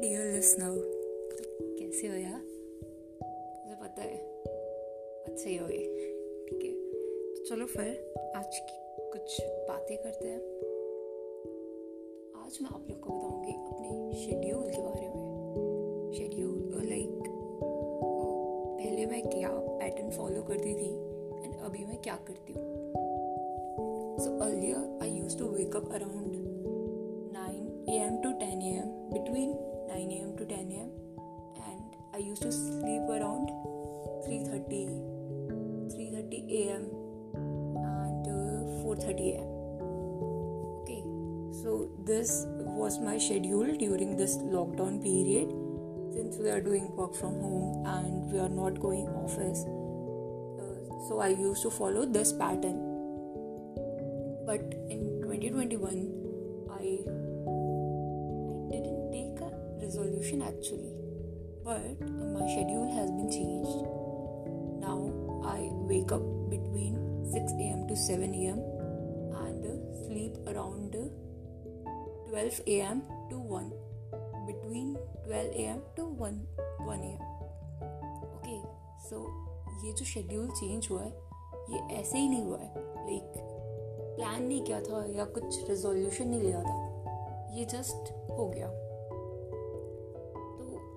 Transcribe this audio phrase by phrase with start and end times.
[0.00, 0.76] Listener
[1.36, 1.44] तो
[1.78, 2.40] कैसे हो यार?
[3.64, 4.42] मुझे पता है।
[5.24, 6.72] अच्छे ही हो ठीक है।
[7.34, 10.40] तो चलो फिर, आज की कुछ बातें करते हैं।
[12.42, 17.22] आज मैं आप लोग को बताऊँगी अपने शेड्यूल के बारे में। शेड्यूल लाइक
[18.78, 20.88] पहले मैं क्या पैटर्न फॉलो करती थी
[21.44, 22.92] एंड अभी मैं क्या करती हूँ।
[24.18, 26.54] So earlier I use to wake up around
[27.36, 28.22] 9 a.m.
[28.22, 28.33] to 10
[32.44, 33.48] to sleep around
[34.28, 34.80] 3:30
[35.96, 36.82] 3:30 a.m.
[37.82, 39.48] and uh, 4:30 a.m.
[40.80, 41.02] Okay,
[41.60, 41.76] so
[42.10, 42.32] this
[42.80, 45.54] was my schedule during this lockdown period
[46.16, 49.64] since we are doing work from home and we are not going office.
[49.64, 52.82] Uh, so I used to follow this pattern.
[54.46, 56.04] But in 2021,
[56.78, 56.84] I
[58.68, 59.50] I didn't take a
[59.82, 60.92] resolution actually,
[61.64, 63.88] but my schedule has been changed.
[64.84, 64.98] Now
[65.44, 66.94] I wake up between
[67.32, 68.58] 6 am to 7 am
[69.42, 69.64] and
[70.06, 70.92] sleep around
[72.28, 73.72] 12 am to 1
[74.46, 76.46] between 12 am to 1
[76.86, 77.22] 1 am
[78.34, 78.56] okay
[79.08, 79.18] so
[79.84, 81.12] ये जो schedule change हुआ है
[81.70, 83.34] ये ऐसे ही नहीं हुआ है like
[84.16, 86.76] plan नहीं किया था या कुछ रेजोल्यूशन नहीं लिया था
[87.56, 88.68] ये जस्ट हो गया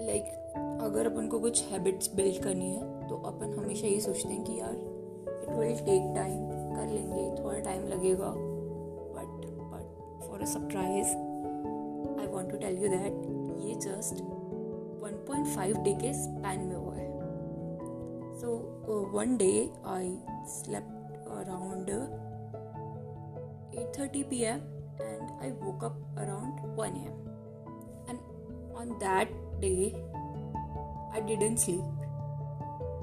[0.00, 4.28] लाइक like, अगर अपन को कुछ हैबिट्स बिल्ड करनी है तो अपन हमेशा ये सोचते
[4.28, 4.74] हैं कि यार
[5.42, 8.32] इट विल टेक टाइम कर लेंगे थोड़ा टाइम लगेगा
[9.16, 11.14] but but for a surprise
[12.20, 13.14] I want to tell you that
[13.66, 14.22] ये जस्ट
[15.04, 17.08] 1.5 डे के स्पैन में हुआ है
[18.40, 18.56] so
[19.14, 19.52] one day
[19.88, 20.16] I
[20.48, 21.90] slept around
[23.72, 24.62] 8:30 p.m.
[25.00, 27.18] and I woke up around 1 a.m.
[28.08, 28.18] And
[28.74, 29.28] on that
[29.60, 29.94] day
[31.12, 31.82] I didn't sleep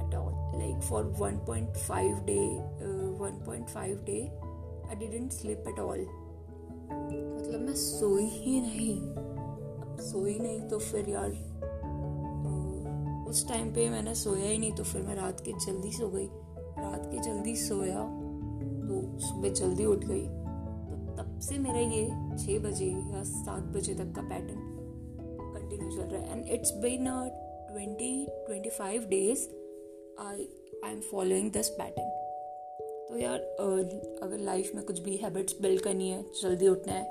[0.00, 0.32] at all.
[0.54, 4.30] Like for 1.5 day, uh, 1.5 day,
[4.90, 6.06] I didn't sleep at all.
[6.90, 11.30] मतलब मैं सोई ही नहीं अब सोई नहीं तो फिर यार
[13.30, 16.26] उस टाइम पे मैंने सोया ही नहीं तो फिर मैं रात के जल्दी सो गई
[16.78, 18.02] रात के जल्दी सोया
[18.88, 22.04] तो सुबह जल्दी उठ गई तो तब से मेरा ये
[22.38, 24.69] छः बजे या सात बजे तक का पैटर्न
[25.70, 27.04] कंटिन्यू चल रहा है। And it's been
[27.70, 29.46] twenty twenty five days
[30.20, 30.48] I
[30.84, 32.18] I am following this pattern
[33.08, 33.40] तो यार
[34.22, 37.04] अगर लाइफ में कुछ भी हैबिट्स बिल्ड करनी है, जल्दी उठना है,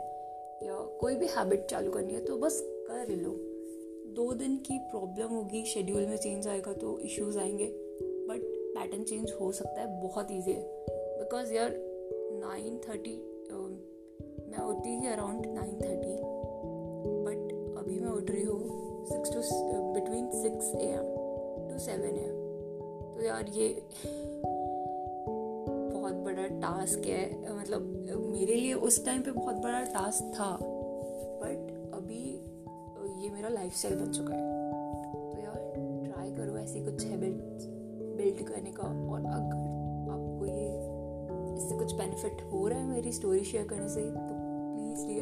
[0.64, 2.60] या कोई भी हैबिट चालू करनी है तो बस
[2.90, 3.32] कर लो।
[4.16, 8.42] दो दिन की प्रॉब्लम होगी शेड्यूल में चेंज आएगा तो इश्यूज़ आएँगे बट
[8.76, 10.64] पैटर्न चेंज हो सकता है, बहुत ईजी है।
[11.20, 11.76] बिकॉज़ यार
[12.42, 13.18] नाइन थर्टी
[14.50, 16.14] मैं होती ही around nine thirty
[20.50, 21.08] six a m
[21.70, 22.38] to seven a m
[23.16, 23.84] तो यार ये
[25.94, 27.82] बहुत बड़ा टास्क है। मतलब
[28.32, 30.58] मेरे लिए उस टाइम पे बहुत बड़ा टास्क था।
[31.42, 32.24] बट अभी,
[33.24, 34.40] ये मेरा लाइफ स्टाइल बन चुका है।
[35.32, 35.74] तो यार
[36.06, 37.34] ट्राई करो ऐसी कुछ हैबिट
[38.18, 39.68] बिल्ड करने का। और अगर
[40.12, 40.68] आपको ये,
[41.58, 45.20] इससे कुछ बेनिफिट हो रहा है मेरी स्टोरी शेयर करने से तो प्लीज़ डी